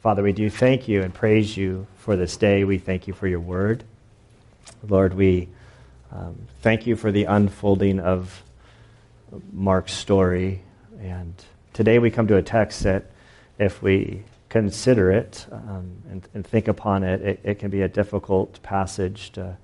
[0.00, 2.64] Father, we do thank you and praise you for this day.
[2.64, 3.84] We thank you for your word.
[4.88, 5.50] Lord, we
[6.10, 8.42] um, thank you for the unfolding of
[9.52, 10.62] Mark's story.
[11.02, 11.34] And
[11.74, 13.10] today we come to a text that,
[13.58, 17.88] if we consider it um, and, and, think upon it, it, it, can be a
[17.88, 19.58] difficult passage to,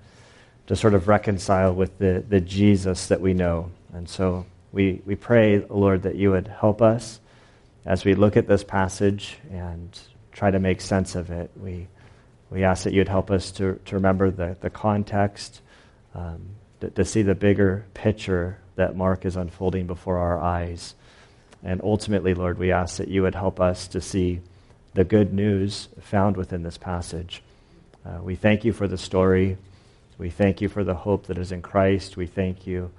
[0.67, 3.71] to sort of reconcile with the, the Jesus that we know.
[3.95, 7.21] And so we, we pray, Lord, that you would help us
[7.87, 9.99] as we look at this passage and
[10.37, 11.51] try to make sense of it.
[11.57, 11.89] We,
[12.51, 15.63] we ask that you'd help us to, to remember the, the context,
[16.15, 16.51] um,
[16.81, 20.95] to, to see the bigger picture that Mark is unfolding before our eyes.
[21.65, 24.41] And ultimately, Lord, we ask that you would help us to see
[24.93, 27.43] the good news found within this passage.
[28.05, 29.57] Uh, we thank you for the story.
[30.19, 32.19] We thank you for the hope that is in Christ.
[32.19, 32.91] We thank you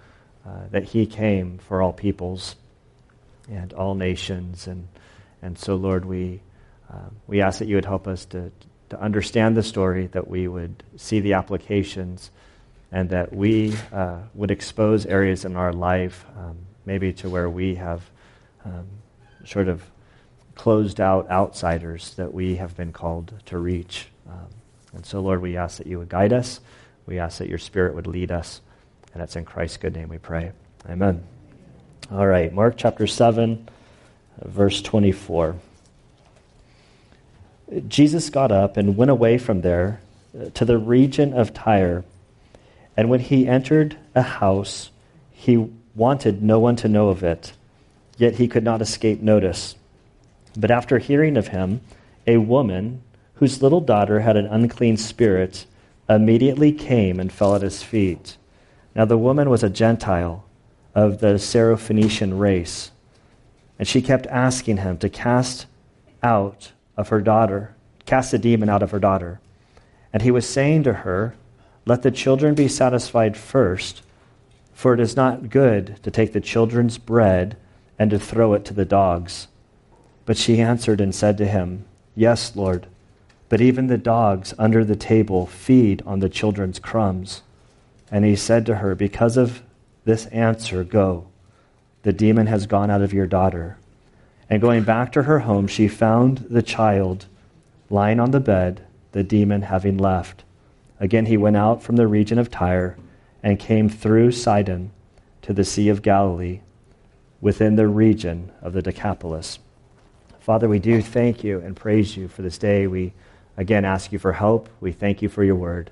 [0.43, 2.55] uh, that he came for all peoples
[3.47, 4.65] and all nations.
[4.65, 4.87] And,
[5.43, 6.41] and so, Lord, we
[6.89, 8.51] um, we ask that you would help us to,
[8.89, 12.31] to understand the story, that we would see the applications,
[12.91, 17.75] and that we uh, would expose areas in our life, um, maybe to where we
[17.75, 18.01] have
[18.63, 18.87] um,
[19.45, 19.83] sort of
[20.55, 24.07] closed out outsiders that we have been called to reach.
[24.27, 24.47] Um,
[24.93, 26.59] and so, Lord, we ask that you would guide us.
[27.05, 28.61] We ask that your Spirit would lead us.
[29.13, 30.51] And it's in Christ's good name we pray.
[30.89, 31.23] Amen.
[32.11, 33.67] All right, Mark chapter 7,
[34.45, 35.55] verse 24.
[37.87, 39.99] Jesus got up and went away from there
[40.37, 42.03] uh, to the region of Tyre.
[42.95, 44.89] And when he entered a house,
[45.31, 47.53] he wanted no one to know of it,
[48.17, 49.75] yet he could not escape notice.
[50.55, 51.81] But after hearing of him,
[52.25, 53.01] a woman
[53.35, 55.65] whose little daughter had an unclean spirit
[56.09, 58.37] immediately came and fell at his feet.
[58.95, 60.43] Now the woman was a Gentile
[60.95, 62.91] of the Syrophoenician race,
[63.77, 65.67] and she kept asking him to cast
[66.23, 67.75] out of her daughter,
[68.05, 69.39] cast the demon out of her daughter.
[70.11, 71.35] And he was saying to her,
[71.85, 74.01] Let the children be satisfied first,
[74.73, 77.55] for it is not good to take the children's bread
[77.99, 79.47] and to throw it to the dogs.
[80.25, 82.87] But she answered and said to him, Yes, Lord,
[83.49, 87.43] but even the dogs under the table feed on the children's crumbs.
[88.11, 89.61] And he said to her, Because of
[90.05, 91.27] this answer, go.
[92.03, 93.77] The demon has gone out of your daughter.
[94.49, 97.25] And going back to her home, she found the child
[97.89, 100.43] lying on the bed, the demon having left.
[100.99, 102.97] Again, he went out from the region of Tyre
[103.43, 104.91] and came through Sidon
[105.43, 106.61] to the Sea of Galilee
[107.39, 109.59] within the region of the Decapolis.
[110.39, 112.87] Father, we do thank you and praise you for this day.
[112.87, 113.13] We
[113.57, 114.69] again ask you for help.
[114.79, 115.91] We thank you for your word.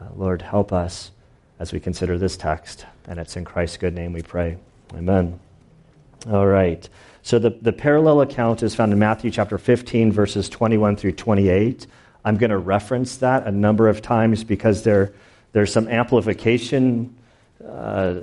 [0.00, 1.10] Uh, Lord, help us
[1.58, 2.86] as we consider this text.
[3.08, 4.58] And it's in Christ's good name we pray.
[4.94, 5.40] Amen.
[6.30, 6.88] All right.
[7.26, 11.84] So the, the parallel account is found in Matthew chapter 15, verses 21 through 28.
[12.24, 15.12] I'm going to reference that a number of times because there,
[15.50, 17.16] there's some amplification
[17.68, 18.20] uh,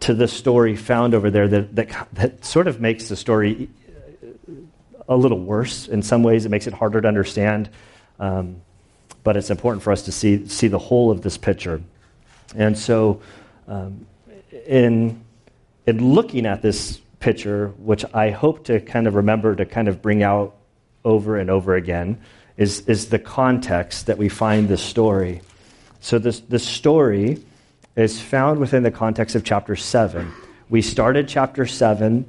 [0.00, 3.68] to the story found over there that, that, that sort of makes the story
[5.10, 6.46] a little worse in some ways.
[6.46, 7.68] It makes it harder to understand.
[8.18, 8.62] Um,
[9.24, 11.82] but it's important for us to see, see the whole of this picture.
[12.56, 13.20] And so,
[13.66, 14.06] um,
[14.66, 15.22] in,
[15.86, 20.00] in looking at this picture, which I hope to kind of remember to kind of
[20.00, 20.56] bring out
[21.04, 22.20] over and over again,
[22.56, 25.42] is, is the context that we find this story.
[26.00, 27.42] So, this, this story
[27.96, 30.32] is found within the context of chapter 7.
[30.68, 32.28] We started chapter 7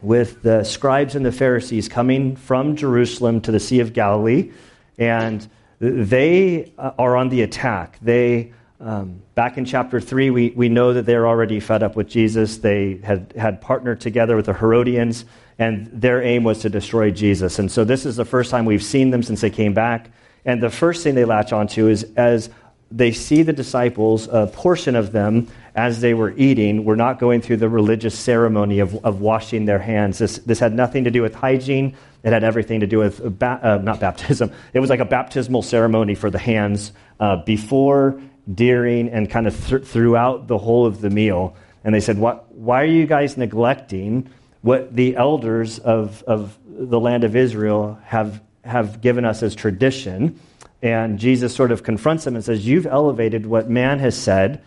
[0.00, 4.52] with the scribes and the Pharisees coming from Jerusalem to the Sea of Galilee,
[4.98, 5.46] and
[5.80, 7.98] they uh, are on the attack.
[8.00, 8.52] They
[8.84, 12.58] um, back in chapter 3, we, we know that they're already fed up with Jesus.
[12.58, 15.24] They had, had partnered together with the Herodians,
[15.58, 17.58] and their aim was to destroy Jesus.
[17.58, 20.10] And so this is the first time we've seen them since they came back.
[20.44, 22.50] And the first thing they latch onto is as
[22.90, 27.40] they see the disciples, a portion of them, as they were eating, were not going
[27.40, 30.18] through the religious ceremony of, of washing their hands.
[30.18, 31.96] This, this had nothing to do with hygiene.
[32.22, 35.62] It had everything to do with, ba- uh, not baptism, it was like a baptismal
[35.62, 38.20] ceremony for the hands uh, before
[38.52, 41.56] during, and kind of th- throughout the whole of the meal.
[41.84, 44.30] And they said, Why are you guys neglecting
[44.62, 50.40] what the elders of, of the land of Israel have, have given us as tradition?
[50.82, 54.62] And Jesus sort of confronts them and says, You've elevated what man has said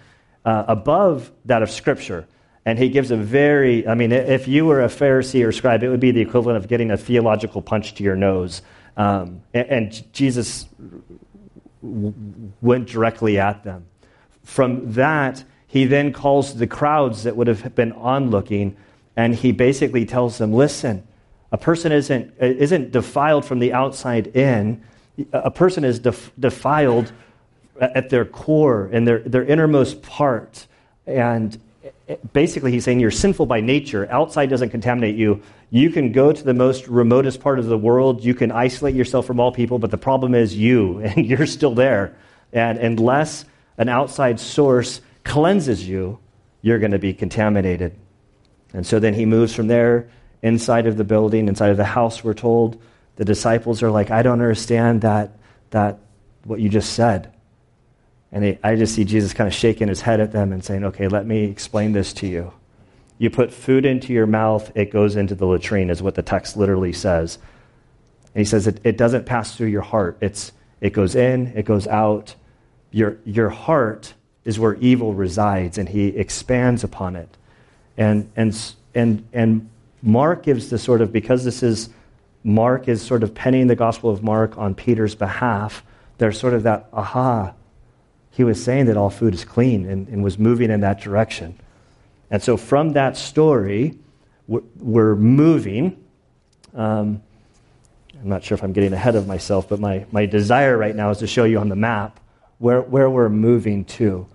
[0.45, 2.27] uh, above that of Scripture.
[2.65, 5.89] And he gives a very, I mean, if you were a Pharisee or scribe, it
[5.89, 8.61] would be the equivalent of getting a theological punch to your nose.
[8.97, 10.65] Um, and, and, Jesus
[12.61, 13.85] went directly at them.
[14.43, 18.75] From that, he then calls the crowds that would have been onlooking,
[19.15, 21.03] and he basically tells them, Listen,
[21.51, 24.81] A person isn't, isn't defiled from the outside in.
[25.31, 27.11] A person is def- defiled
[27.79, 30.67] at their core and their, their innermost part.
[31.05, 31.59] And
[32.33, 34.07] basically, he's saying you're sinful by nature.
[34.11, 35.41] Outside doesn't contaminate you.
[35.69, 38.23] You can go to the most remotest part of the world.
[38.23, 41.75] You can isolate yourself from all people, but the problem is you, and you're still
[41.75, 42.15] there.
[42.53, 43.45] And unless
[43.77, 46.19] an outside source cleanses you,
[46.61, 47.95] you're going to be contaminated.
[48.73, 50.09] And so then he moves from there
[50.41, 52.81] inside of the building, inside of the house, we're told.
[53.15, 55.37] The disciples are like, I don't understand that,
[55.71, 55.99] that
[56.43, 57.33] what you just said.
[58.31, 61.07] And I just see Jesus kind of shaking his head at them and saying, Okay,
[61.07, 62.51] let me explain this to you.
[63.17, 66.55] You put food into your mouth, it goes into the latrine, is what the text
[66.55, 67.39] literally says.
[68.35, 70.17] And he says it, it doesn't pass through your heart.
[70.21, 70.51] It's,
[70.81, 72.35] it goes in, it goes out.
[72.91, 74.13] Your, your heart
[74.45, 77.35] is where evil resides, and he expands upon it.
[77.97, 78.55] And, and,
[78.93, 79.69] and, and
[80.03, 81.89] Mark gives the sort of, because this is,
[82.43, 85.83] Mark is sort of penning the Gospel of Mark on Peter's behalf,
[86.19, 87.53] there's sort of that aha.
[88.31, 91.57] He was saying that all food is clean and, and was moving in that direction.
[92.29, 93.97] And so from that story,
[94.47, 96.03] we're, moving.
[96.73, 97.21] Um,
[98.19, 101.09] I'm not sure if I'm getting ahead of myself, but my, my desire right now
[101.09, 102.19] is to show you on the map
[102.59, 104.27] where, where we're moving to.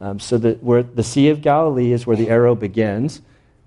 [0.00, 3.20] Um, so that where the Sea of Galilee is where the arrow begins,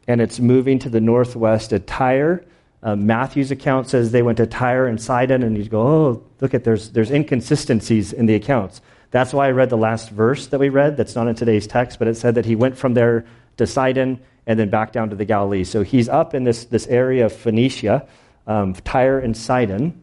[0.07, 2.43] and it's moving to the northwest at Tyre.
[2.81, 6.55] Uh, Matthew's account says they went to Tyre and Sidon, and you go, oh, look
[6.55, 8.81] at there's there's inconsistencies in the accounts.
[9.13, 10.97] That's why I read the last verse that we read.
[10.97, 13.25] That's not in today's text, but it said that he went from there
[13.57, 15.65] to Sidon and then back down to the Galilee.
[15.65, 18.07] So he's up in this this area of Phoenicia,
[18.47, 20.01] um, Tyre and Sidon,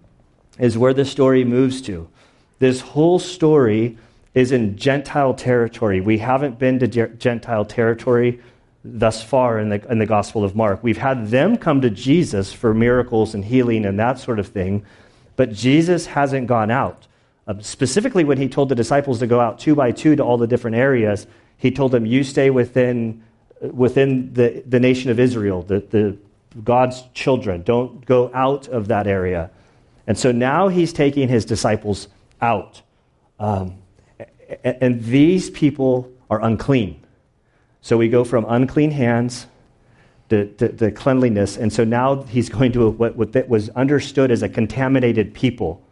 [0.61, 2.09] is where the story moves to.
[2.61, 3.99] This whole story
[4.33, 6.01] is in Gentile territory.
[6.01, 8.41] We haven't been to Gentile territory
[8.85, 10.85] thus far in the, in the Gospel of Mark.
[10.85, 14.87] We've had them come to Jesus for miracles and healing and that sort of thing,
[15.35, 17.09] but Jesus hasn't gone out.
[17.51, 20.39] Uh, specifically, when he told the disciples to go out two by two to all
[20.39, 21.27] the different areas,
[21.57, 23.25] he told them, You stay within,
[23.61, 26.17] within the, the nation of Israel, the, the
[26.63, 27.63] God's children.
[27.63, 29.51] Don't go out of that area.
[30.07, 32.07] And so now he's taking his disciples
[32.41, 32.83] out.
[33.41, 33.79] Um,
[34.63, 37.05] and these people are unclean.
[37.81, 39.49] So we go from unclean hands
[40.29, 41.57] to, to, to cleanliness.
[41.57, 45.83] And so now he's going to what, what was understood as a contaminated people.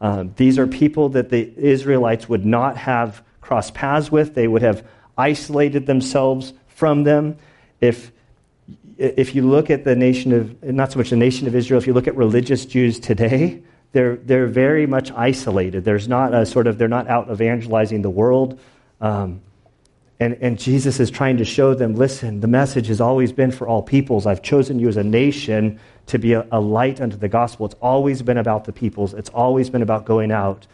[0.00, 4.62] Um, these are people that the Israelites would not have crossed paths with, they would
[4.62, 4.86] have
[5.18, 7.36] isolated themselves from them.
[7.80, 8.12] If,
[8.96, 11.86] if you look at the nation of, not so much the nation of Israel, if
[11.86, 13.62] you look at religious Jews today,
[13.92, 15.84] they're, they're very much isolated.
[15.84, 18.58] There's not a sort of, they're not out evangelizing the world.
[19.00, 19.40] Um,
[20.20, 23.66] and, and Jesus is trying to show them listen, the message has always been for
[23.66, 24.26] all peoples.
[24.26, 27.64] I've chosen you as a nation to be a, a light unto the gospel.
[27.64, 30.66] It's always been about the peoples, it's always been about going out.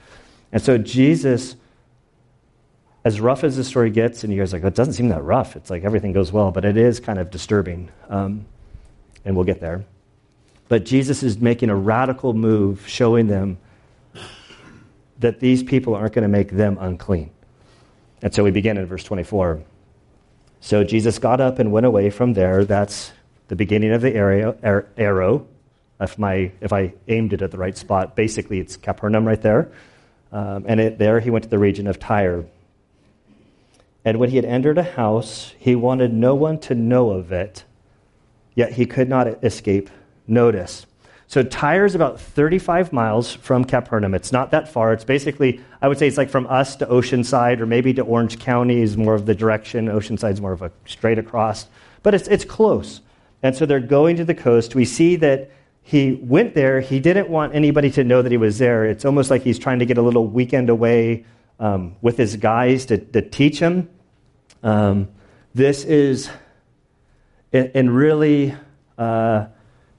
[0.51, 1.55] And so Jesus,
[3.05, 5.23] as rough as the story gets, and you guys are like, it doesn't seem that
[5.23, 5.55] rough.
[5.55, 7.91] It's like everything goes well, but it is kind of disturbing.
[8.09, 8.47] Um,
[9.25, 9.85] and we'll get there.
[10.69, 13.59] But Jesus is making a radical move, showing them
[15.19, 17.31] that these people aren't going to make them unclean.
[18.23, 19.63] And so we begin in verse 24.
[20.61, 22.65] So Jesus got up and went away from there.
[22.65, 23.13] That's
[23.49, 25.47] the beginning of the arrow.
[26.01, 29.71] If, my, if I aimed it at the right spot, basically it's Capernaum right there.
[30.33, 32.45] Um, and it, there he went to the region of Tyre.
[34.05, 37.65] And when he had entered a house, he wanted no one to know of it,
[38.55, 39.91] yet he could not escape
[40.27, 40.87] notice.
[41.29, 44.15] So Tyre is about 35 miles from Capernaum.
[44.15, 44.93] It's not that far.
[44.93, 48.39] It's basically, I would say it's like from us to Oceanside or maybe to Orange
[48.39, 49.87] County is more of the direction.
[49.87, 51.67] Oceanside is more of a straight across.
[52.05, 53.01] But it's, it's close.
[53.43, 54.77] And so they're going to the coast.
[54.77, 55.51] We see that
[55.83, 56.81] he went there.
[56.81, 58.85] He didn't want anybody to know that he was there.
[58.85, 61.25] It's almost like he's trying to get a little weekend away
[61.59, 63.89] um, with his guys to, to teach him.
[64.63, 65.09] Um,
[65.55, 66.31] this is,
[67.53, 68.55] and really,
[68.97, 69.47] uh,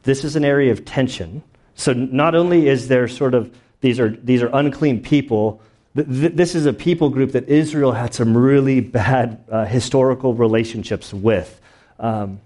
[0.08, 1.44] this is an area of tension.
[1.76, 5.62] So not only is there sort of these are these are unclean people.
[5.98, 11.14] Th- this is a people group that Israel had some really bad uh, historical relationships
[11.14, 11.60] with.
[12.00, 12.40] Um,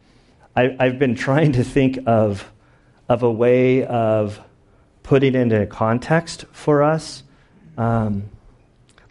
[0.55, 2.51] I, I've been trying to think of
[3.07, 4.39] of a way of
[5.03, 7.21] putting into context for us.
[7.77, 8.23] Um,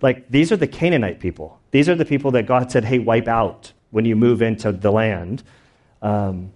[0.02, 1.60] like these are the Canaanite people.
[1.70, 4.90] These are the people that God said, "Hey, wipe out when you move into the
[4.90, 5.44] land."
[6.02, 6.50] Um,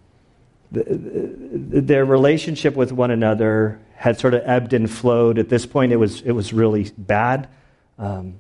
[0.77, 5.39] their relationship with one another had sort of ebbed and flowed.
[5.39, 7.49] At this point, it was, it was really bad.
[7.99, 8.35] Um,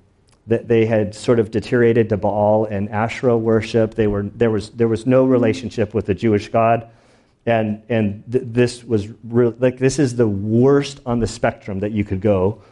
[0.47, 3.95] that they had sort of deteriorated to Baal and Asherah worship.
[3.95, 6.91] They were, there, was, there was no relationship with the Jewish God.
[7.47, 12.05] and and th- this was like this is the worst on the spectrum that you
[12.05, 12.62] could go.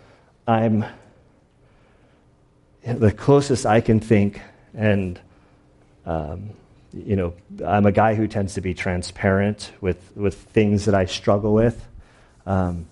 [0.47, 0.85] I'm
[2.85, 4.41] the closest I can think,
[4.75, 5.21] and
[6.07, 6.51] um,
[6.93, 7.35] you know,
[7.65, 11.87] I'm a guy who tends to be transparent with with things that I struggle with.
[12.47, 12.87] Um,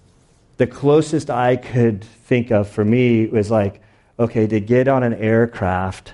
[0.57, 3.83] the closest I could think of for me was like,
[4.19, 6.12] okay, to get on an aircraft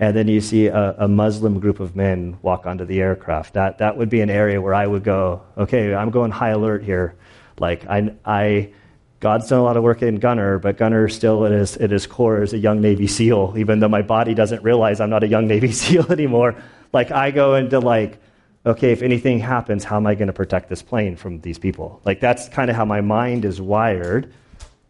[0.00, 3.52] and then you see a, a, Muslim group of men walk onto the aircraft.
[3.52, 6.82] That, that would be an area where I would go, okay, I'm going high alert
[6.82, 7.16] here.
[7.58, 8.72] Like, I, I,
[9.20, 12.06] God's done a lot of work in Gunner, but Gunner still at his, at his
[12.06, 15.28] core is a young Navy SEAL, even though my body doesn't realize I'm not a
[15.28, 16.56] young Navy SEAL anymore.
[16.92, 18.20] Like, I go into, like,
[18.64, 22.00] okay, if anything happens, how am I going to protect this plane from these people?
[22.04, 24.32] Like, that's kind of how my mind is wired.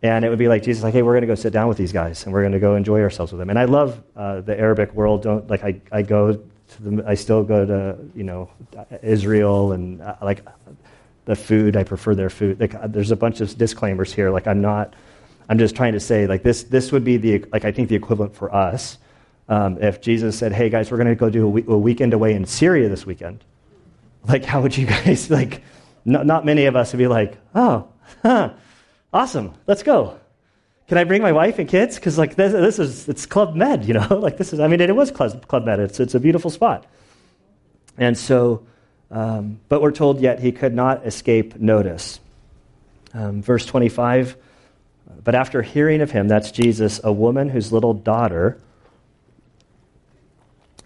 [0.02, 1.76] And it would be like Jesus, like, hey, we're going to go sit down with
[1.76, 3.50] these guys, and we're going to go enjoy ourselves with them.
[3.50, 5.22] And I love uh, the Arabic world.
[5.22, 8.50] Don't like I, I go to the, I still go to you know
[9.02, 10.42] Israel and uh, like
[11.26, 11.76] the food.
[11.76, 12.60] I prefer their food.
[12.60, 14.30] Like, uh, there's a bunch of disclaimers here.
[14.30, 14.94] Like I'm not.
[15.50, 16.62] I'm just trying to say like this.
[16.62, 18.96] This would be the like I think the equivalent for us
[19.50, 22.14] um, if Jesus said, hey guys, we're going to go do a, week, a weekend
[22.14, 23.44] away in Syria this weekend.
[24.26, 25.62] Like, how would you guys like?
[26.06, 27.86] Not, not many of us would be like, oh,
[28.22, 28.54] huh
[29.12, 30.18] awesome, let's go.
[30.88, 31.96] Can I bring my wife and kids?
[31.96, 34.18] Because like this, this, is it's Club Med, you know.
[34.18, 35.80] like this is, I mean, it was Club, Club Med.
[35.80, 36.86] It's it's a beautiful spot.
[37.96, 38.66] And so,
[39.10, 42.18] um, but we're told yet he could not escape notice.
[43.14, 44.36] Um, verse twenty-five.
[45.22, 48.58] But after hearing of him, that's Jesus, a woman whose little daughter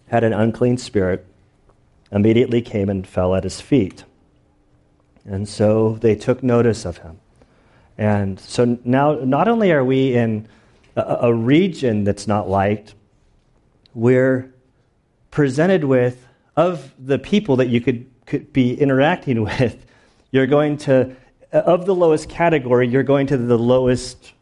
[0.08, 1.26] had an unclean spirit,
[2.12, 4.04] immediately came and fell at his feet.
[5.24, 7.18] And so they took notice of him.
[7.96, 10.48] And so now, not only are we in
[10.96, 12.94] a, a region that's not liked,
[13.94, 14.52] we're
[15.30, 19.84] presented with, of the people that you could, could be interacting with,
[20.30, 21.16] you're going to,
[21.52, 24.32] of the lowest category, you're going to the lowest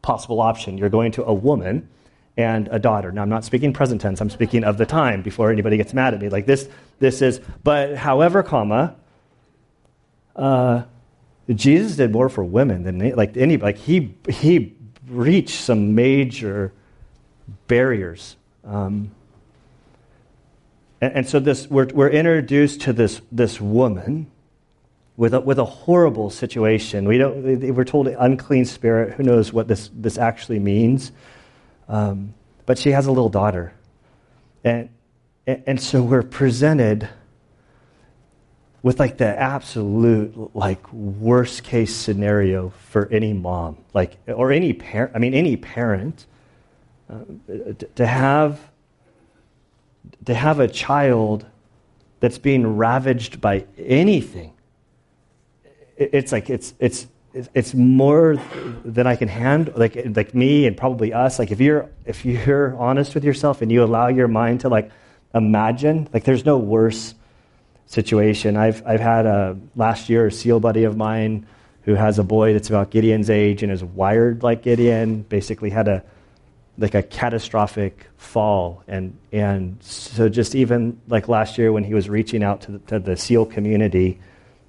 [0.00, 0.76] possible option.
[0.76, 1.88] You're going to a woman
[2.36, 3.12] and a daughter.
[3.12, 6.14] Now, I'm not speaking present tense, I'm speaking of the time before anybody gets mad
[6.14, 6.28] at me.
[6.28, 8.96] Like this, this is, but however, comma,
[10.36, 10.84] uh,
[11.50, 14.74] Jesus did more for women than like any like he he
[15.08, 16.72] reached some major
[17.66, 18.36] barriers.
[18.64, 19.10] Um,
[21.00, 24.30] and, and, so this we're, we're introduced to this this woman
[25.16, 27.06] with a, with a horrible situation.
[27.06, 29.14] We don't we're told unclean spirit.
[29.14, 31.12] Who knows what this this actually means?
[31.92, 32.34] Um,
[32.66, 33.74] but she has a little daughter,
[34.64, 34.88] and
[35.46, 37.08] and so we're presented
[38.82, 45.12] with like the absolute like worst case scenario for any mom like or any parent
[45.14, 46.26] i mean any parent
[47.08, 47.18] uh,
[47.94, 48.60] to have
[50.24, 51.46] to have a child
[52.20, 54.52] that's being ravaged by anything.
[55.96, 58.36] It's like it's it's it's more
[58.84, 59.74] than I can handle.
[59.76, 61.38] Like like me and probably us.
[61.38, 64.90] Like if you're if you're honest with yourself and you allow your mind to like
[65.34, 67.14] imagine, like there's no worse
[67.86, 68.56] situation.
[68.56, 71.46] I've, I've had a last year a SEAL buddy of mine
[71.82, 75.88] who has a boy that's about Gideon's age and is wired like Gideon, basically had
[75.88, 76.04] a
[76.78, 82.08] like a catastrophic fall and and so just even like last year when he was
[82.08, 84.18] reaching out to the, to the SEAL community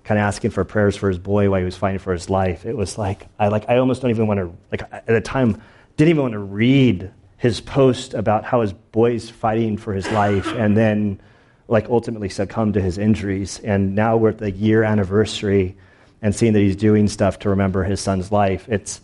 [0.03, 2.65] kind of asking for prayers for his boy while he was fighting for his life
[2.65, 5.61] it was like I like I almost don't even want to like at the time
[5.97, 10.47] didn't even want to read his post about how his boy's fighting for his life
[10.47, 11.19] and then
[11.67, 13.59] like ultimately succumbed to his injuries.
[13.59, 15.75] And now we're at the year anniversary
[16.21, 18.67] and seeing that he's doing stuff to remember his son's life.
[18.69, 19.01] It's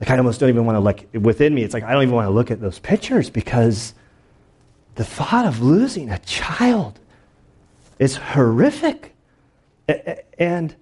[0.00, 1.62] like I almost don't even want to look within me.
[1.62, 3.94] It's like I don't even want to look at those pictures because
[4.96, 6.98] the thought of losing a child
[7.98, 9.14] is horrific.
[10.38, 10.74] And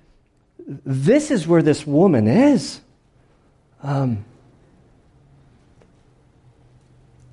[0.66, 2.80] this is where this woman is.
[3.82, 4.24] Um,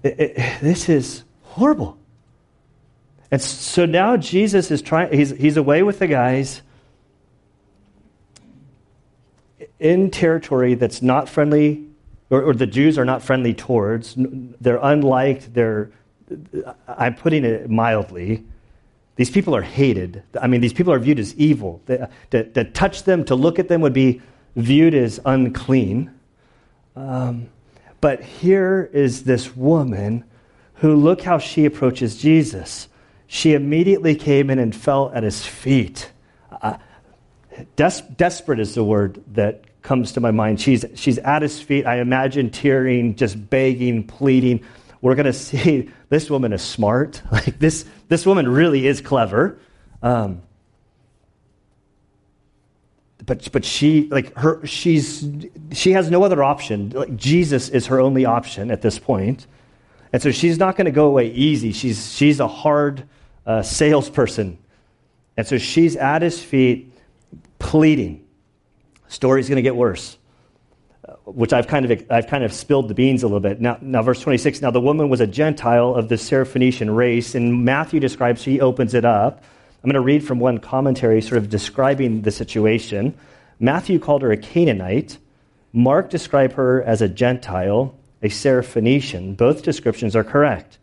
[0.03, 1.97] it, it, this is horrible.
[3.31, 6.61] And so now Jesus is trying, he's, he's away with the guys
[9.79, 11.85] in territory that's not friendly,
[12.29, 14.15] or, or the Jews are not friendly towards.
[14.17, 15.91] They're unliked, they're,
[16.87, 18.43] I'm putting it mildly.
[19.21, 20.23] These people are hated.
[20.41, 21.81] I mean, these people are viewed as evil.
[21.85, 24.21] To, to, to touch them, to look at them would be
[24.55, 26.11] viewed as unclean.
[26.95, 27.49] Um,
[28.01, 30.23] but here is this woman
[30.75, 32.87] who, look how she approaches Jesus
[33.33, 36.11] she immediately came in and fell at his feet.
[36.61, 36.75] Uh,
[37.77, 40.59] des- desperate is the word that comes to my mind.
[40.59, 41.85] She's, she's at his feet.
[41.85, 44.65] I imagine tearing, just begging, pleading.
[45.01, 47.21] We're going to see this woman is smart.
[47.31, 49.59] Like this, this woman really is clever.
[50.01, 50.41] Um,
[53.25, 55.27] but but she like her she's
[55.71, 56.89] she has no other option.
[56.89, 59.47] Like Jesus is her only option at this point,
[60.11, 61.71] and so she's not going to go away easy.
[61.71, 63.07] She's she's a hard
[63.45, 64.57] uh, salesperson,
[65.37, 66.93] and so she's at his feet
[67.59, 68.25] pleading.
[69.07, 70.17] Story's going to get worse,
[71.33, 73.59] which I've kind of I've kind of spilled the beans a little bit.
[73.61, 74.61] Now, now verse twenty six.
[74.61, 78.43] Now the woman was a Gentile of the Syrophoenician race, and Matthew describes.
[78.43, 79.43] He opens it up
[79.83, 83.15] I'm going to read from one commentary sort of describing the situation.
[83.59, 85.17] Matthew called her a Canaanite.
[85.73, 89.35] Mark described her as a Gentile, a Syrophoenician.
[89.35, 90.77] Both descriptions are correct.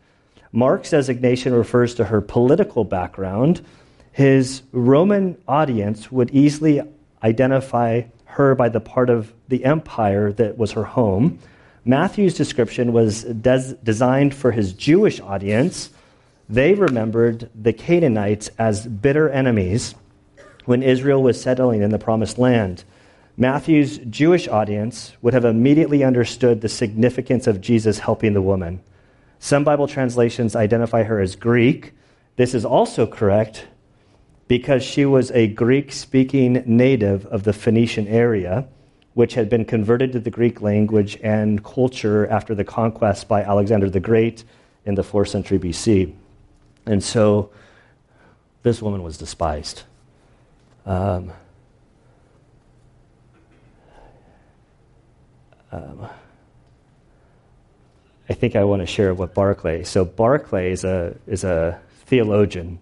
[0.51, 3.65] Mark's designation refers to her political background.
[4.11, 6.81] His Roman audience would easily
[7.23, 11.39] identify her by the part of the empire that was her home.
[11.85, 15.89] Matthew's description was des- designed for his Jewish audience
[16.49, 19.93] they remembered the Canaanites as bitter enemies
[20.65, 22.83] when Israel was settling in the promised land.
[23.37, 28.81] Matthew's Jewish audience would have immediately understood the significance of Jesus helping the woman.
[29.37, 31.93] Some Bible translations identify her as Greek.
[32.35, 33.67] This is also correct
[34.49, 38.67] because she was a Greek speaking native of the Phoenician area,
[39.13, 43.91] which had been converted to the Greek language and culture after the conquest by Alexander
[43.91, 44.43] the Great
[44.85, 46.15] in the 4th century BC.
[46.87, 47.51] And so
[48.63, 49.83] this woman was despised.
[50.83, 51.31] Um,
[55.71, 56.09] um,
[58.27, 59.83] I think I want to share what Barclay.
[59.83, 62.79] So Barclay is a is a theologian,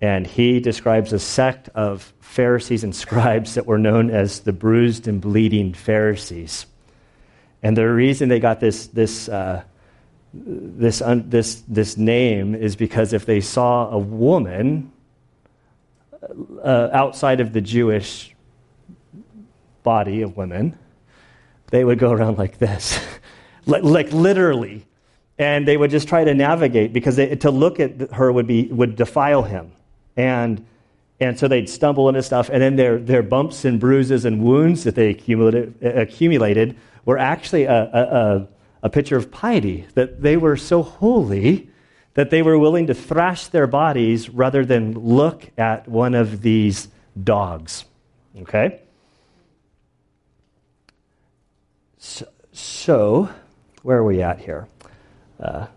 [0.00, 5.08] and he describes a sect of Pharisees and scribes that were known as the bruised
[5.08, 6.66] and bleeding Pharisees.
[7.62, 9.64] And the reason they got this this uh,
[10.32, 14.92] this, un, this, this name is because if they saw a woman
[16.62, 18.34] uh, outside of the Jewish
[19.82, 20.78] body of women,
[21.70, 22.98] they would go around like this,
[23.66, 24.84] like, like, literally.
[25.38, 28.66] And they would just try to navigate because they, to look at her would, be,
[28.66, 29.70] would defile him.
[30.18, 30.66] And,
[31.20, 34.84] and so they'd stumble into stuff, and then their, their bumps and bruises and wounds
[34.84, 36.76] that they accumulated, accumulated
[37.06, 38.48] were actually a, a,
[38.82, 41.70] a picture of piety, that they were so holy
[42.14, 46.88] that they were willing to thrash their bodies rather than look at one of these
[47.22, 47.84] dogs.
[48.40, 48.80] Okay?
[51.98, 53.30] So, so
[53.82, 54.66] where are we at here?
[55.38, 55.68] Uh,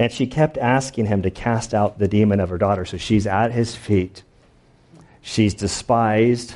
[0.00, 2.84] and she kept asking him to cast out the demon of her daughter.
[2.84, 4.24] So she's at his feet.
[5.20, 6.54] She's despised.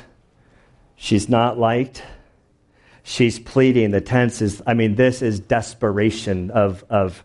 [0.97, 2.03] She's not liked
[3.05, 3.91] she's pleading.
[3.91, 7.23] The tense is, I mean, this is desperation of, of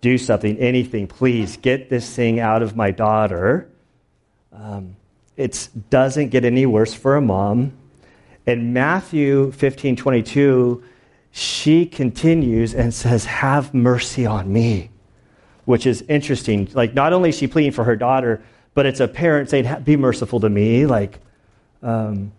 [0.00, 3.68] do something, anything, please get this thing out of my daughter.
[4.52, 4.96] Um,
[5.36, 7.72] it doesn't get any worse for a mom.
[8.46, 10.84] In Matthew 15 22,
[11.32, 14.90] she continues and says, Have mercy on me,
[15.64, 16.68] which is interesting.
[16.72, 18.42] Like, not only is she pleading for her daughter,
[18.74, 20.86] but it's a parent saying, Be merciful to me.
[20.86, 21.20] Like,
[21.82, 22.32] um,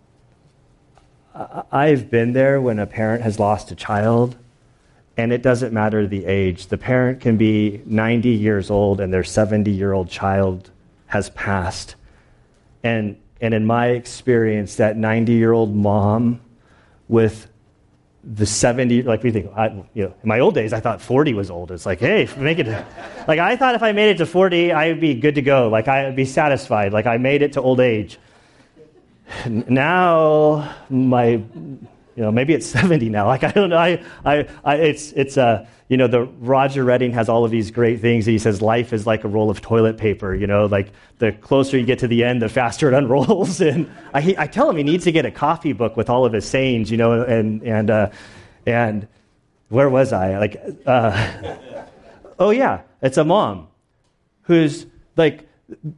[1.72, 4.38] I've been there when a parent has lost a child,
[5.18, 6.68] and it doesn't matter the age.
[6.68, 10.72] The parent can be 90 years old, and their 70 year old child
[11.08, 11.96] has passed.
[12.84, 16.42] And, and in my experience, that 90 year old mom
[17.08, 17.48] with
[18.26, 21.36] the 70 like we think I, you know in my old days i thought 40
[21.36, 21.72] was old.
[21.72, 22.68] It's like hey make it
[23.28, 25.70] like i thought if i made it to 40 i would be good to go.
[25.70, 26.92] Like i would be satisfied.
[26.92, 28.18] Like i made it to old age.
[29.46, 31.44] Now my
[32.16, 33.28] you know maybe it's 70 now.
[33.28, 33.78] Like i don't know.
[33.78, 37.70] I, I, I it's it's uh you know the roger redding has all of these
[37.72, 40.66] great things he says life is like a roll of toilet paper you know?
[40.66, 43.62] Like the closer you get to the end the faster it unrolls.
[43.62, 46.34] And i, I tell him he needs to get a coffee book with all of
[46.34, 47.22] his sayings you know?
[47.22, 48.10] And and uh
[48.66, 49.08] and
[49.70, 50.38] where was i?
[50.38, 51.56] Like uh
[52.40, 53.68] oh yeah it's a mom
[54.44, 54.86] who's
[55.18, 55.48] like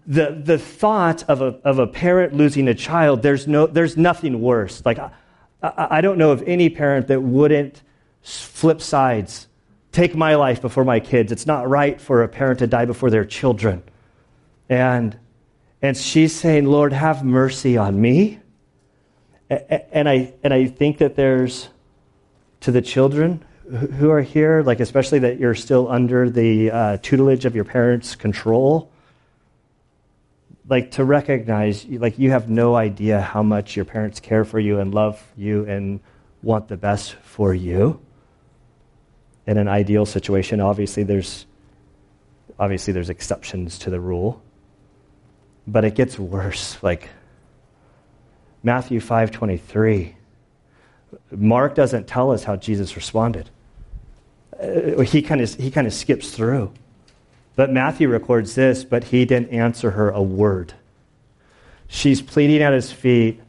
[0.05, 4.41] the, the thought of a, of a parent losing a child, there's, no, there's nothing
[4.41, 4.81] worse.
[4.85, 4.99] Like,
[5.61, 7.81] I, don't know of any parent that wouldn't
[8.21, 9.47] flip sides,
[9.91, 11.31] take my life before my kids.
[11.31, 13.81] It's not right for a parent to die before their children.
[14.69, 15.17] And,
[15.81, 18.39] and she's saying, Lord, have mercy on me.
[19.49, 21.69] And I, and I think that there's,
[22.61, 27.45] to the children who are here, like especially that you're still under the uh, tutelage
[27.45, 28.91] of your parents' control,
[30.69, 34.79] like to recognize like you have no idea how much your parents care for you
[34.79, 35.99] and love you and
[36.43, 37.99] want the best for you
[39.45, 41.45] in an ideal situation obviously there's
[42.59, 44.41] obviously there's exceptions to the rule
[45.65, 47.09] but it gets worse like
[48.63, 50.15] Matthew 5:23.
[51.31, 53.49] Mark doesn't tell us how Jesus responded.
[54.61, 56.73] Uh, he kind of he kind of skips through.
[57.57, 60.75] But Matthew records this, but he didn't answer her a word.
[61.87, 63.41] She's pleading at his feet,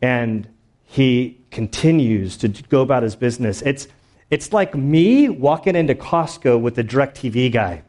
[0.00, 0.48] and
[0.84, 3.60] he continues to go about his business.
[3.60, 3.88] It's,
[4.30, 7.82] it's like me walking into Costco with the DirecTV guy.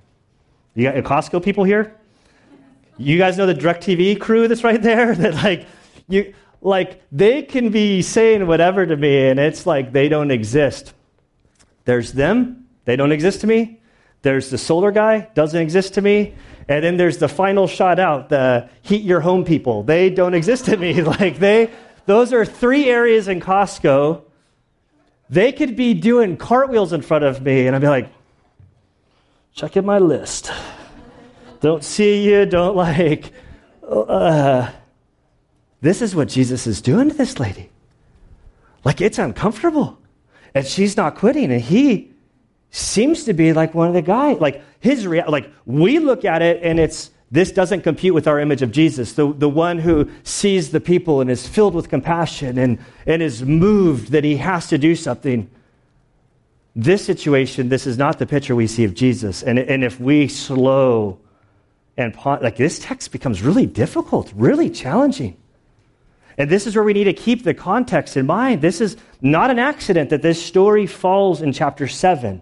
[0.74, 1.96] You got Costco people here?
[2.98, 5.16] You guys know the DirecTV crew that's right there?
[5.16, 5.66] That like
[6.10, 10.94] you like they can be saying whatever to me and it's like they don't exist.
[11.86, 13.80] There's them, they don't exist to me.
[14.26, 16.34] There's the solar guy, doesn't exist to me.
[16.68, 19.84] And then there's the final shot out, the heat your home people.
[19.84, 21.00] They don't exist to me.
[21.04, 21.70] like they
[22.08, 24.24] those are three areas in Costco.
[25.30, 28.12] They could be doing cartwheels in front of me, and I'd be like,
[29.54, 30.52] checking my list.
[31.62, 33.32] don't see you, don't like.
[33.88, 34.72] Uh,
[35.82, 37.70] this is what Jesus is doing to this lady.
[38.84, 40.00] Like, it's uncomfortable.
[40.56, 42.15] And she's not quitting, and he
[42.76, 44.40] seems to be like one of the guys.
[44.40, 48.40] Like, his rea- like, we look at it, and it's this doesn't compute with our
[48.40, 52.58] image of Jesus, the, the one who sees the people and is filled with compassion
[52.58, 55.50] and, and is moved that he has to do something.
[56.76, 59.42] This situation, this is not the picture we see of Jesus.
[59.42, 61.20] And, and if we slow
[61.98, 65.38] and like this text becomes really difficult, really challenging.
[66.38, 68.62] And this is where we need to keep the context in mind.
[68.62, 72.42] This is not an accident that this story falls in chapter 7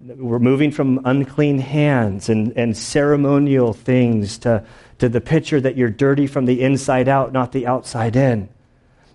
[0.00, 4.64] we're moving from unclean hands and, and ceremonial things to,
[4.98, 8.48] to the picture that you're dirty from the inside out, not the outside in.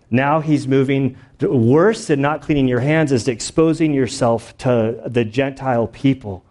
[0.10, 5.88] Now he's moving worse than not cleaning your hands is exposing yourself to the Gentile
[5.88, 6.44] people.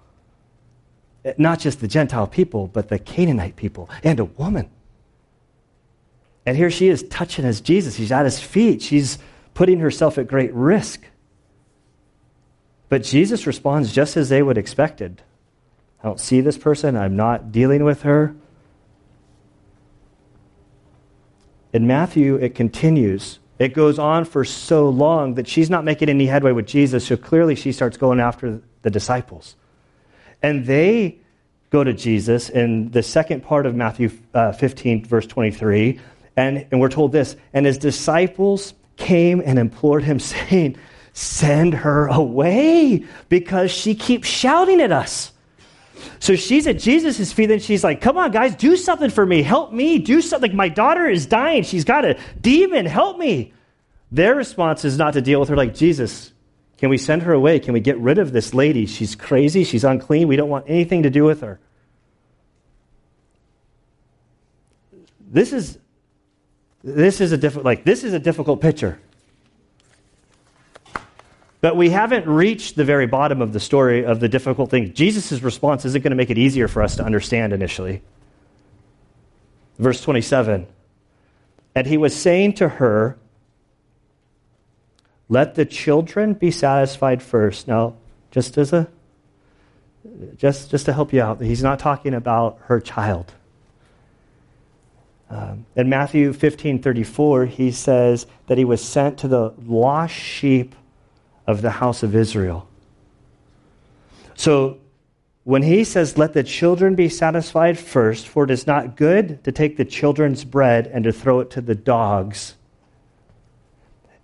[1.25, 4.71] Eh, not just the Gentile people, but the Canaanite people and a woman.
[6.45, 7.97] And here she is touching as Jesus.
[7.97, 8.83] She's at his feet.
[8.83, 9.19] She's
[9.55, 11.05] putting herself at great risk.
[12.89, 15.23] But Jesus responds just as they would expected.
[16.03, 16.97] I don't see this person.
[16.97, 18.35] I'm not dealing with her.
[21.73, 23.39] In Matthew, it continues.
[23.59, 27.17] It goes on for so long that she's not making any headway with Jesus, so
[27.17, 29.57] clearly she starts going after the disciples.
[30.43, 31.19] And they
[31.71, 35.99] go to Jesus in the second part of Matthew uh, 15, verse 23,
[36.37, 40.77] and, and we're told this And his disciples came and implored him, saying,
[41.17, 45.33] send her away because she keeps shouting at us.
[46.19, 49.43] So she's at Jesus' feet and she's like, Come on, guys, do something for me.
[49.43, 49.99] Help me.
[49.99, 50.51] Do something.
[50.51, 51.63] Like, my daughter is dying.
[51.63, 52.85] She's got a demon.
[52.85, 53.55] Help me.
[54.13, 56.33] Their response is not to deal with her like, Jesus,
[56.77, 57.61] can we send her away?
[57.61, 58.85] Can we get rid of this lady?
[58.85, 59.65] She's crazy.
[59.65, 60.29] She's unclean.
[60.29, 61.59] We don't want anything to do with her.
[65.31, 65.79] This is
[66.85, 69.01] this is a difficult like this is a difficult picture.
[71.67, 74.95] But we haven't reached the very bottom of the story of the difficult thing.
[74.95, 78.03] Jesus' response isn't going to make it easier for us to understand initially.
[79.77, 80.69] Verse 27
[81.75, 83.19] And he was saying to her,
[85.29, 87.67] Let the children be satisfied first.
[87.67, 87.97] Now,
[88.31, 88.87] just as a
[90.37, 93.33] just, just to help you out, he's not talking about her child.
[95.29, 100.77] Um, in Matthew 15 34, he says that he was sent to the lost sheep
[101.47, 102.69] of the house of Israel.
[104.35, 104.79] So
[105.45, 109.53] when he says, Let the children be satisfied first, for it is not good to
[109.53, 112.57] take the children's bread and to throw it to the dogs.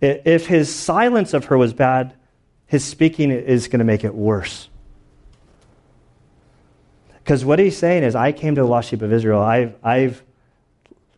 [0.00, 2.14] If his silence of her was bad,
[2.66, 4.68] his speaking is going to make it worse.
[7.22, 9.40] Because what he's saying is, I came to the lost sheep of Israel.
[9.40, 10.24] I've, I've,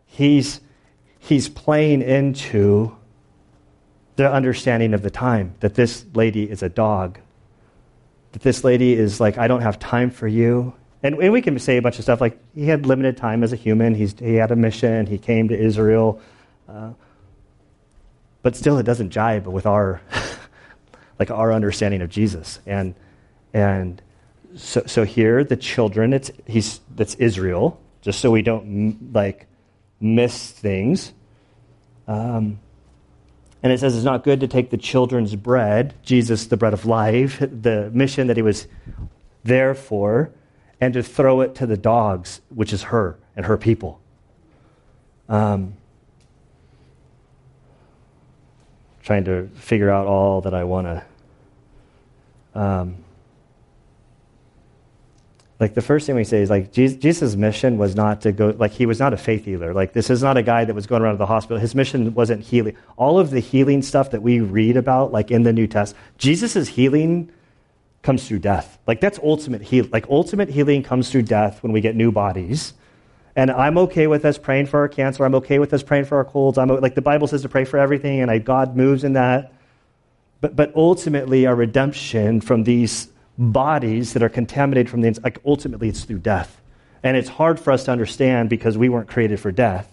[0.04, 0.60] he's,
[1.18, 2.94] he's playing into
[4.16, 7.18] the understanding of the time that this lady is a dog.
[8.32, 10.74] That this lady is like, I don't have time for you.
[11.02, 13.52] And, and we can say a bunch of stuff like he had limited time as
[13.52, 16.20] a human, He's, he had a mission, he came to Israel.
[16.68, 16.92] Uh,
[18.42, 20.00] but still, it doesn't jibe with our,
[21.18, 22.60] like our understanding of Jesus.
[22.66, 22.94] And,
[23.52, 24.00] and
[24.56, 29.46] so, so here, the children, it's, he's, that's Israel, just so we don't like
[30.00, 31.12] miss things.
[32.06, 32.58] Um,
[33.64, 36.84] and it says it's not good to take the children's bread, Jesus, the bread of
[36.84, 38.68] life, the mission that he was
[39.42, 40.30] there for,
[40.82, 44.02] and to throw it to the dogs, which is her and her people.
[45.30, 45.78] Um,
[49.02, 51.04] trying to figure out all that I want to.
[52.54, 53.03] Um,
[55.64, 58.72] like the first thing we say is like Jesus' mission was not to go like
[58.72, 59.72] he was not a faith healer.
[59.72, 61.58] Like this is not a guy that was going around to the hospital.
[61.58, 62.76] His mission wasn't healing.
[62.98, 66.68] All of the healing stuff that we read about, like in the New Testament, Jesus'
[66.68, 67.32] healing
[68.02, 68.78] comes through death.
[68.86, 69.90] Like that's ultimate healing.
[69.90, 72.74] Like ultimate healing comes through death when we get new bodies.
[73.34, 75.24] And I'm okay with us praying for our cancer.
[75.24, 76.58] I'm okay with us praying for our colds.
[76.58, 79.54] I'm like the Bible says to pray for everything, and I, God moves in that.
[80.42, 85.38] But but ultimately, our redemption from these bodies that are contaminated from the inside, like
[85.44, 86.60] ultimately, it's through death,
[87.02, 89.90] and it's hard for us to understand because we weren't created for death.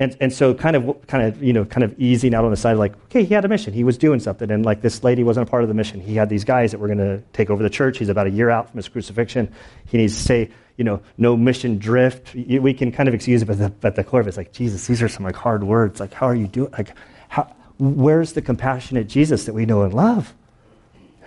[0.00, 2.56] And, and so kind of kind of you know kind of easing out on the
[2.56, 3.72] side like okay he had a mission.
[3.72, 4.50] He was doing something.
[4.50, 6.00] And like this lady wasn't a part of the mission.
[6.00, 7.98] He had these guys that were going to take over the church.
[7.98, 9.54] He's about a year out from his crucifixion.
[9.86, 12.34] He needs to say you know no mission drift.
[12.34, 14.88] We can kind of excuse it but the, but the core of it's like jesus
[14.88, 16.00] these are some like hard words.
[16.00, 16.72] Like how are you doing?
[16.72, 16.96] Like
[17.28, 20.34] how where's the compassionate jesus that we know and love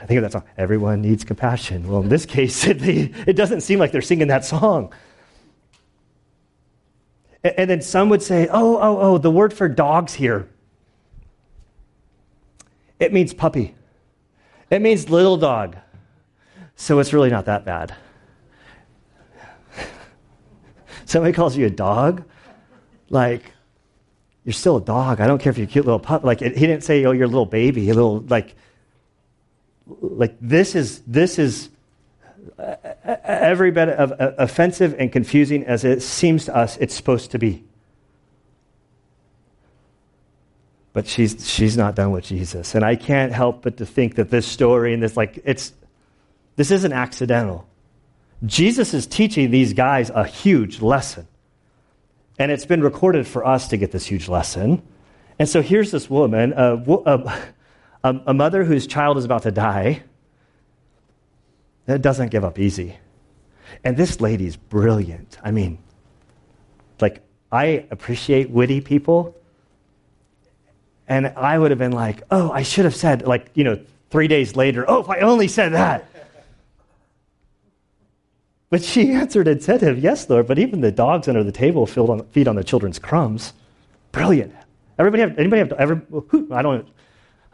[0.06, 1.88] I think of that song, Everyone Needs Compassion.
[1.88, 4.94] Well, in this case, it, it doesn't seem like they're singing that song.
[7.44, 10.48] And then some would say, oh, oh, oh, the word for dogs here,
[13.00, 13.74] it means puppy.
[14.70, 15.76] It means little dog.
[16.76, 17.96] So it's really not that bad.
[21.06, 22.24] Somebody calls you a dog,
[23.10, 23.54] like,
[24.44, 25.20] you're still a dog.
[25.20, 26.24] I don't care if you're a cute little pup.
[26.24, 28.54] Like, it, he didn't say, oh, you're a little baby, a little, like,
[29.88, 31.70] like this is, this is
[33.24, 37.40] every bit of uh, offensive and confusing as it seems to us it's supposed to
[37.40, 37.64] be.
[40.94, 42.74] But she's, she's not done with Jesus.
[42.74, 45.74] And I can't help but to think that this story and this, like, it's,
[46.56, 47.68] this isn't accidental.
[48.46, 51.28] Jesus is teaching these guys a huge lesson.
[52.40, 54.82] And it's been recorded for us to get this huge lesson.
[55.38, 57.54] And so here's this woman, a,
[58.26, 60.04] a mother whose child is about to die
[61.86, 62.98] that doesn't give up easy.
[63.84, 65.38] And this lady's brilliant.
[65.44, 65.78] I mean,
[67.00, 69.36] like, I appreciate witty people.
[71.08, 74.28] And I would have been like, oh, I should have said, like, you know, three
[74.28, 76.10] days later, oh, if I only said that.
[78.72, 81.52] But she answered and said to him, Yes, Lord, but even the dogs under the
[81.52, 83.54] table on, feed on the children's crumbs.
[84.12, 84.54] Brilliant.
[84.98, 86.88] Everybody have, anybody have, I don't,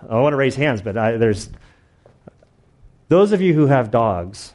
[0.09, 1.49] I want to raise hands, but I, there's,
[3.09, 4.53] those of you who have dogs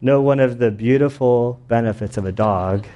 [0.00, 2.86] know one of the beautiful benefits of a dog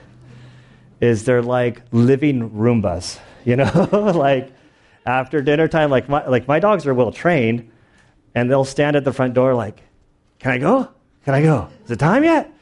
[1.00, 3.88] is they're like living Roombas, you know?
[4.14, 4.50] like
[5.06, 7.70] after dinner time, like my, like my dogs are well trained,
[8.34, 9.82] and they'll stand at the front door like,
[10.38, 10.88] Can I go?
[11.24, 11.68] Can I go?
[11.84, 12.52] Is it time yet?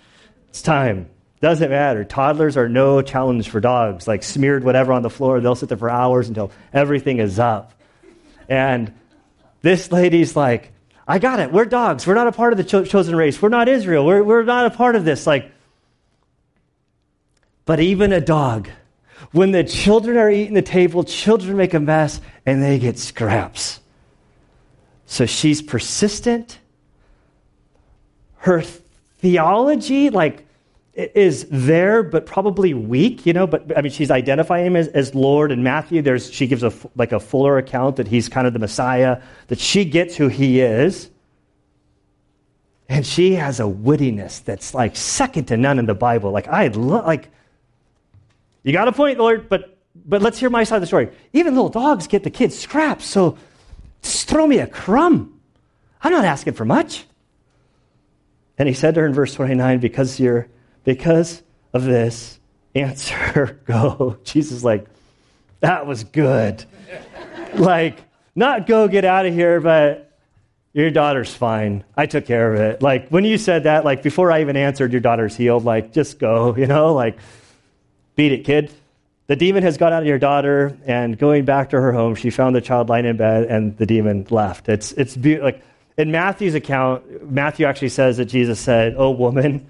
[0.48, 1.08] It's time.
[1.40, 2.04] Doesn't matter.
[2.04, 4.08] Toddlers are no challenge for dogs.
[4.08, 7.72] Like smeared whatever on the floor, they'll sit there for hours until everything is up.
[8.48, 8.92] And
[9.62, 10.72] this lady's like,
[11.08, 11.52] I got it.
[11.52, 12.06] We're dogs.
[12.06, 13.40] We're not a part of the cho- chosen race.
[13.40, 14.04] We're not Israel.
[14.04, 15.26] We're, we're not a part of this.
[15.26, 15.52] Like,
[17.64, 18.68] but even a dog,
[19.32, 23.80] when the children are eating the table, children make a mess and they get scraps.
[25.06, 26.58] So she's persistent.
[28.38, 30.45] Her theology, like,
[30.96, 33.46] is there, but probably weak, you know.
[33.46, 35.52] But I mean, she's identifying him as, as Lord.
[35.52, 38.58] And Matthew, there's she gives a like a fuller account that he's kind of the
[38.58, 39.20] Messiah.
[39.48, 41.10] That she gets who he is,
[42.88, 46.30] and she has a wittiness that's like second to none in the Bible.
[46.30, 47.28] Like I lo- like,
[48.62, 51.10] you got a point, Lord, but but let's hear my side of the story.
[51.34, 53.36] Even little dogs get the kids scraps, so
[54.00, 55.40] just throw me a crumb.
[56.00, 57.04] I'm not asking for much.
[58.58, 60.48] And he said to her in verse 29, because you're
[60.86, 61.42] because
[61.74, 62.38] of this,
[62.74, 64.16] answer, go.
[64.24, 64.86] Jesus like,
[65.60, 66.64] that was good.
[67.54, 67.98] like,
[68.34, 70.18] not go get out of here, but
[70.72, 71.84] your daughter's fine.
[71.96, 72.82] I took care of it.
[72.82, 76.18] Like, when you said that, like, before I even answered, your daughter's healed, like, just
[76.18, 77.18] go, you know, like,
[78.14, 78.72] beat it, kid.
[79.26, 82.30] The demon has got out of your daughter, and going back to her home, she
[82.30, 84.68] found the child lying in bed, and the demon left.
[84.68, 85.64] It's, it's be- like,
[85.98, 89.66] in Matthew's account, Matthew actually says that Jesus said, Oh, woman,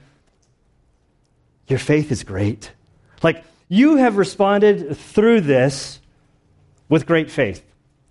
[1.69, 2.71] your faith is great.
[3.23, 6.01] Like, you have responded through this
[6.89, 7.65] with great faith.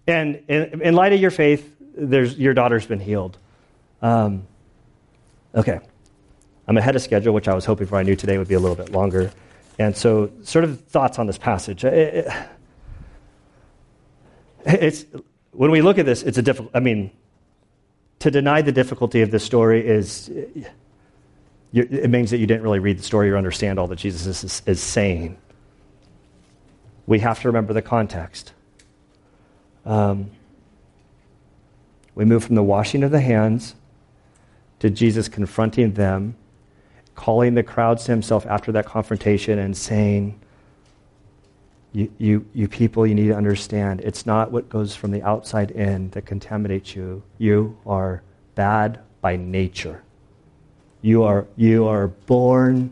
[0.07, 3.37] And in, in light of your faith, there's, your daughter's been healed.
[4.01, 4.47] Um,
[5.53, 5.79] okay.
[6.67, 7.95] I'm ahead of schedule, which I was hoping for.
[7.95, 9.31] I knew today would be a little bit longer.
[9.79, 11.83] And so, sort of thoughts on this passage.
[11.83, 12.33] It, it,
[14.65, 15.05] it's,
[15.51, 17.11] when we look at this, it's a difficult, I mean,
[18.19, 20.31] to deny the difficulty of this story is
[21.83, 24.61] it means that you didn't really read the story or understand all that Jesus is,
[24.65, 25.37] is saying.
[27.05, 28.53] We have to remember the context.
[29.85, 30.31] Um,
[32.15, 33.75] we move from the washing of the hands
[34.79, 36.35] to Jesus confronting them,
[37.13, 40.39] calling the crowds to himself after that confrontation, and saying,
[41.91, 45.71] you, you, you people, you need to understand it's not what goes from the outside
[45.71, 47.23] in that contaminates you.
[47.37, 48.21] You are
[48.55, 50.03] bad by nature.
[51.05, 52.91] You are, you are born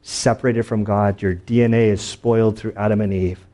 [0.00, 1.20] separated from God.
[1.20, 3.46] Your DNA is spoiled through Adam and Eve.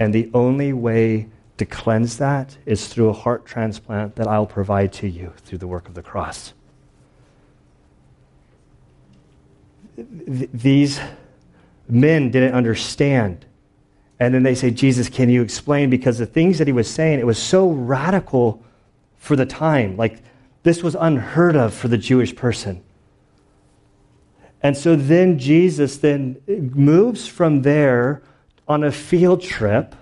[0.00, 4.92] And the only way to cleanse that is through a heart transplant that I'll provide
[4.94, 6.52] to you through the work of the cross.
[9.94, 10.98] Th- these
[11.88, 13.46] men didn't understand.
[14.18, 15.90] And then they say, Jesus, can you explain?
[15.90, 18.64] Because the things that he was saying, it was so radical
[19.16, 19.96] for the time.
[19.96, 20.24] Like,
[20.64, 22.82] this was unheard of for the Jewish person.
[24.62, 28.22] And so then Jesus then moves from there
[28.66, 29.94] on a field trip,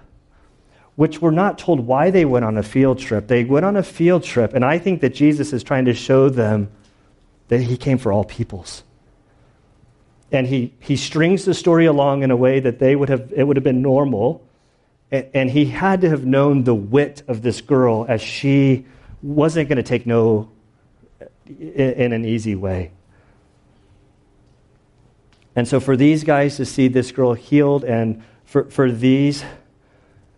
[0.97, 3.29] which we're not told why they went on a field trip.
[3.29, 6.29] They went on a field trip, and I think that Jesus is trying to show
[6.31, 6.71] them
[7.49, 8.83] that he came for all peoples.
[10.33, 13.45] And he, he strings the story along in a way that they would have, it
[13.45, 14.45] would have been normal.
[15.13, 18.87] And, and he had to have known the wit of this girl as she
[19.23, 20.51] wasn't going to take no
[21.47, 22.91] in, in an easy way.
[25.57, 29.43] And so for these guys to see this girl healed and for, for these,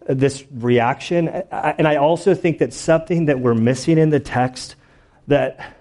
[0.07, 4.77] this reaction, and I also think that something that we're missing in the text
[5.27, 5.77] that,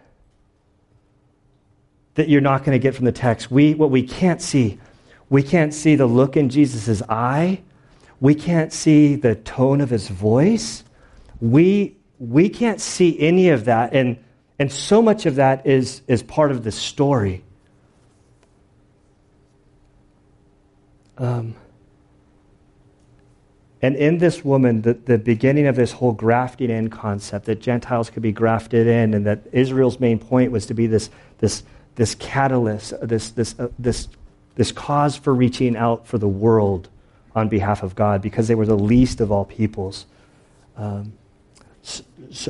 [2.16, 4.80] that you're not going to get from the text, we, what we can't see,
[5.30, 7.62] we can't see the look in Jesus' eye.
[8.20, 10.84] We can't see the tone of his voice.
[11.40, 13.94] We, we can't see any of that.
[13.94, 14.18] And,
[14.58, 17.44] and so much of that is, is part of the story.
[21.18, 21.56] Um,
[23.82, 28.10] and in this woman, the, the beginning of this whole grafting in concept, that Gentiles
[28.10, 31.64] could be grafted in, and that Israel's main point was to be this, this,
[31.96, 34.08] this catalyst, this, this, uh, this,
[34.56, 36.90] this cause for reaching out for the world
[37.36, 40.08] on behalf of God, because they were the least of all peoples.
[40.76, 41.14] Um,
[41.84, 42.04] so,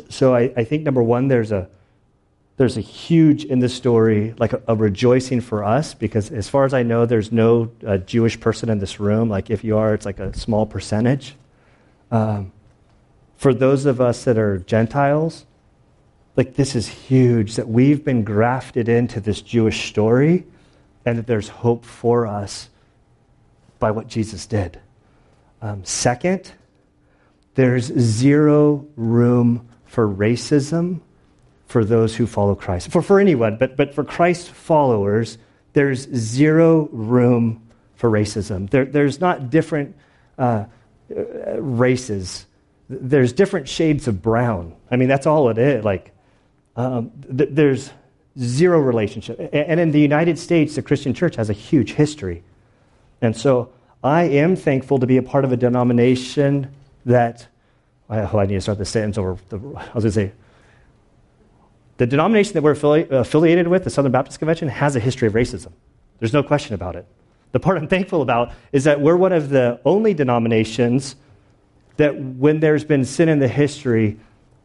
[0.10, 1.68] so I, I, think, number one, there's a,
[2.58, 6.66] there's a huge in this story, like a, a, rejoicing for us, because as far
[6.66, 9.30] as I know, there's no uh, Jewish person in this room.
[9.30, 11.36] Like if you are, it's like a small percentage.
[12.10, 12.52] Um,
[13.36, 15.46] for those of us that are Gentiles,
[16.36, 20.46] like this is huge that we've been grafted into this Jewish story
[21.06, 22.70] and that there's hope for us
[23.78, 24.80] by what Jesus did.
[25.62, 26.52] Um, second,
[27.54, 31.02] there's zero room for racism
[31.68, 32.90] for those who follow Christ.
[32.92, 35.38] For, for anyone, but, but for Christ followers,
[35.74, 37.62] there's zero room
[37.96, 38.70] for racism.
[38.70, 39.96] There, there's not different
[40.38, 40.66] uh,
[41.10, 42.46] races,
[42.90, 44.76] there's different shades of brown.
[44.90, 45.84] I mean, that's all it is.
[45.84, 46.12] Like,
[46.76, 47.92] um, th- there's
[48.40, 49.50] zero relationship.
[49.52, 52.44] And in the United States, the Christian church has a huge history.
[53.22, 56.72] And so I am thankful to be a part of a denomination
[57.06, 57.48] that,
[58.10, 59.38] oh, I need to start the sentence over.
[59.50, 60.32] The, I was going to say,
[61.98, 65.34] the denomination that we're affili- affiliated with, the Southern Baptist Convention, has a history of
[65.34, 65.72] racism.
[66.20, 67.06] There's no question about it.
[67.52, 71.16] The part I'm thankful about is that we're one of the only denominations
[71.98, 74.20] that, when there's been sin in the history,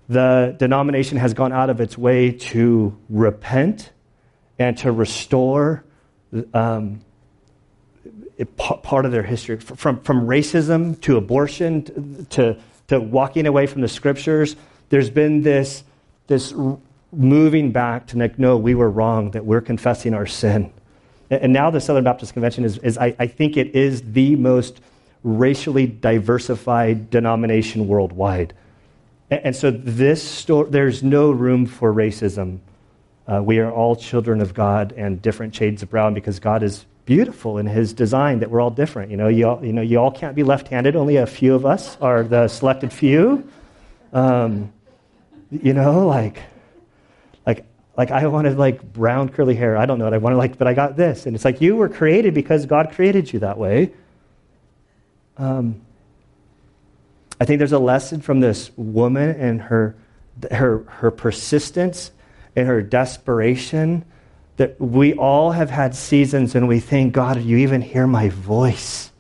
[0.09, 3.91] the denomination has gone out of its way to repent
[4.59, 5.85] and to restore
[6.53, 7.01] um,
[8.57, 9.59] part of their history.
[9.59, 14.57] From, from racism to abortion to, to walking away from the scriptures,
[14.91, 15.85] there's been this,
[16.27, 16.53] this
[17.13, 20.73] moving back to like, no, we were wrong, that we're confessing our sin.
[21.31, 24.81] And now the Southern Baptist Convention is, is I, I, think it is the most
[25.23, 28.55] racially diversified denomination worldwide.
[29.31, 32.59] And, and so this sto- there's no room for racism.
[33.27, 36.85] Uh, we are all children of God and different shades of brown because God is
[37.07, 39.11] beautiful in his design that we're all different.
[39.11, 40.97] You know, you all, you know, you all can't be left-handed.
[40.97, 43.49] Only a few of us are the selected few.
[44.13, 44.73] Um,
[45.51, 46.43] you know, like
[47.97, 49.77] like I wanted like brown curly hair.
[49.77, 51.27] I don't know what I wanted like, but I got this.
[51.27, 53.93] And it's like you were created because God created you that way.
[55.37, 55.83] Um,
[57.41, 59.97] I think there's a lesson from this woman and her,
[60.51, 62.13] her, her persistence
[62.55, 64.05] and her desperation
[64.57, 69.11] that we all have had seasons and we think, God, you even hear my voice?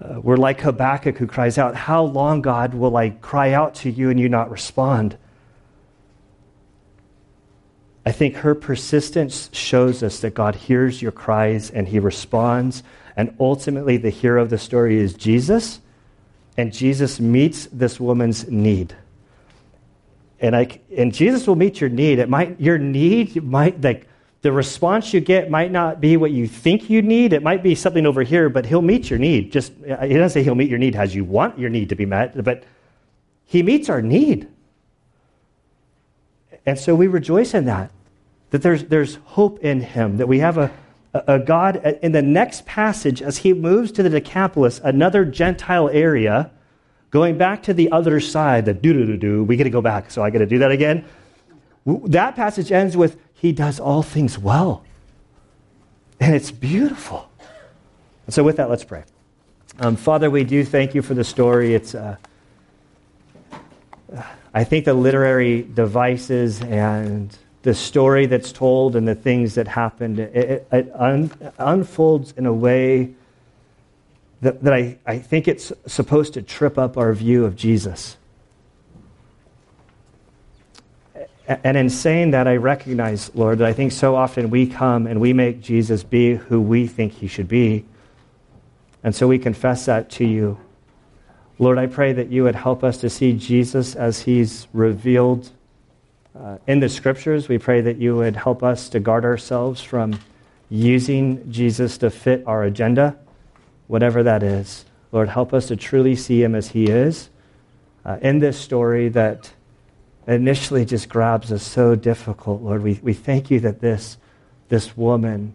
[0.00, 3.90] Uh, we're like Habakkuk who cries out, How long, God, will I cry out to
[3.90, 5.18] you and you not respond?
[8.08, 12.82] I think her persistence shows us that God hears your cries and he responds.
[13.18, 15.80] And ultimately, the hero of the story is Jesus.
[16.56, 18.96] And Jesus meets this woman's need.
[20.40, 22.18] and I and Jesus will meet your need.
[22.18, 24.08] It might your need might like
[24.42, 27.32] the response you get might not be what you think you need.
[27.32, 29.52] It might be something over here, but he'll meet your need.
[29.52, 32.06] Just he doesn't say he'll meet your need as you want your need to be
[32.06, 32.64] met, but
[33.44, 34.48] he meets our need.
[36.66, 37.90] And so we rejoice in that,
[38.50, 40.72] that there's, there's hope in him, that we have a,
[41.14, 46.50] a God in the next passage as he moves to the Decapolis, another Gentile area,
[47.10, 49.44] going back to the other side, the do do do do.
[49.44, 51.04] We got to go back, so I got to do that again.
[51.86, 54.84] That passage ends with he does all things well.
[56.20, 57.30] And it's beautiful.
[58.26, 59.04] And so, with that, let's pray.
[59.78, 61.74] Um, Father, we do thank you for the story.
[61.74, 62.16] It's, uh,
[64.52, 70.18] I think the literary devices and the story that's told and the things that happened,
[70.18, 73.14] it, it, it un, unfolds in a way
[74.40, 78.16] that, that I, I think it's supposed to trip up our view of Jesus.
[81.46, 85.18] And in saying that, I recognize, Lord, that I think so often we come and
[85.18, 87.86] we make Jesus be who we think he should be.
[89.02, 90.58] And so we confess that to you.
[91.58, 95.50] Lord, I pray that you would help us to see Jesus as he's revealed
[96.38, 97.48] uh, in the scriptures.
[97.48, 100.18] We pray that you would help us to guard ourselves from
[100.70, 103.16] using Jesus to fit our agenda,
[103.86, 104.84] whatever that is.
[105.12, 107.30] Lord, help us to truly see him as he is.
[108.04, 109.52] Uh, in this story that
[110.26, 112.82] initially just grabs us so difficult, Lord.
[112.82, 114.18] We, we thank you that this,
[114.68, 115.54] this woman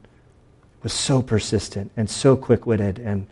[0.81, 3.27] was so persistent and so quick witted and,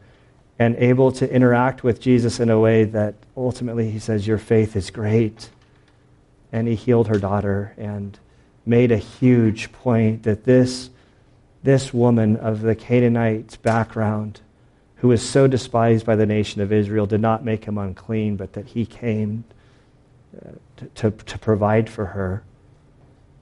[0.59, 4.75] and able to interact with Jesus in a way that ultimately he says, Your faith
[4.75, 5.49] is great.
[6.51, 8.17] And he healed her daughter and
[8.65, 10.89] made a huge point that this,
[11.63, 14.41] this woman of the Canaanite background,
[14.97, 18.53] who was so despised by the nation of Israel, did not make him unclean, but
[18.53, 19.43] that he came
[20.77, 22.43] to, to, to, provide for her.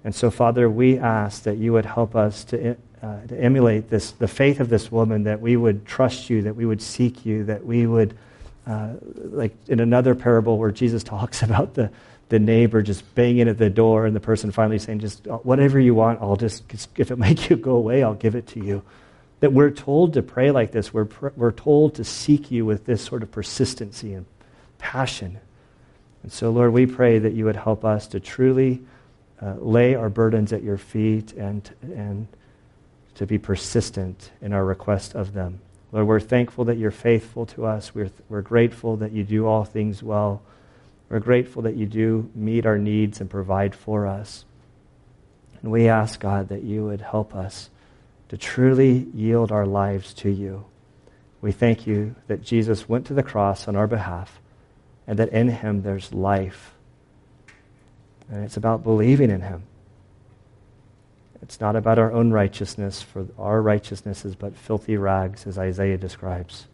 [0.03, 4.11] And so, Father, we ask that you would help us to, uh, to emulate this,
[4.11, 7.43] the faith of this woman, that we would trust you, that we would seek you,
[7.45, 8.17] that we would,
[8.65, 8.93] uh,
[9.25, 11.91] like in another parable where Jesus talks about the,
[12.29, 15.79] the neighbor just banging at the door and the person finally saying, just uh, whatever
[15.79, 16.63] you want, I'll just,
[16.95, 18.83] if it makes you go away, I'll give it to you.
[19.41, 20.93] That we're told to pray like this.
[20.93, 24.25] We're, we're told to seek you with this sort of persistency and
[24.77, 25.39] passion.
[26.23, 28.81] And so, Lord, we pray that you would help us to truly
[29.41, 32.27] uh, lay our burdens at your feet and, and
[33.15, 35.61] to be persistent in our request of them.
[35.91, 37.95] Lord, we're thankful that you're faithful to us.
[37.95, 40.41] We're, we're grateful that you do all things well.
[41.09, 44.45] We're grateful that you do meet our needs and provide for us.
[45.61, 47.69] And we ask, God, that you would help us
[48.29, 50.65] to truly yield our lives to you.
[51.41, 54.39] We thank you that Jesus went to the cross on our behalf
[55.07, 56.73] and that in him there's life.
[58.29, 59.63] And it's about believing in him.
[61.41, 65.97] It's not about our own righteousness, for our righteousness is but filthy rags, as Isaiah
[65.97, 66.67] describes.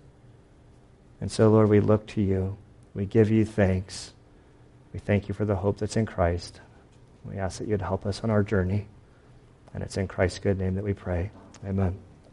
[1.22, 2.58] And so, Lord, we look to you.
[2.94, 4.12] We give you thanks.
[4.96, 6.62] We thank you for the hope that's in Christ.
[7.26, 8.88] We ask that you'd help us on our journey.
[9.74, 11.32] And it's in Christ's good name that we pray.
[11.66, 12.00] Amen.